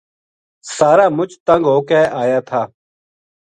[0.75, 2.61] سارا مُچ تنگ ہو کے آیا تھا